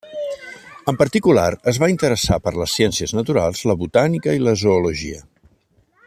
[0.91, 5.25] En particular, es va interessar per les ciències naturals, la botànica i la zoologia.